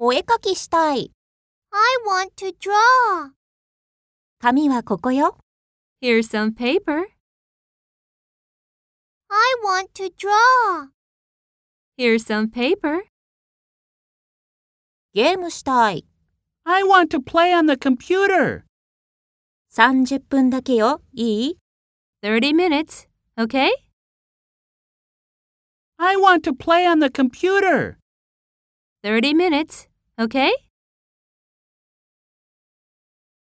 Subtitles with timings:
[0.00, 1.11] お絵かきしたい。
[1.71, 3.31] I want to draw.
[4.39, 5.37] 紙はここよ。
[6.01, 7.05] Here's some paper.
[9.29, 10.89] I want to draw.
[11.97, 13.03] Here's some paper.
[15.13, 16.05] ゲームしたい。
[16.63, 18.63] I want to play on the computer.
[19.73, 21.01] 30分だけよ。
[21.13, 21.57] いい
[22.23, 23.07] 30 minutes.
[23.37, 23.69] Okay?
[25.97, 27.97] I want to play on the computer.
[29.03, 29.87] 30 minutes.
[30.19, 30.51] Okay?